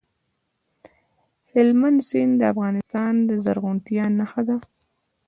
[1.51, 4.57] هلمند سیند د افغانستان د زرغونتیا نښه ده.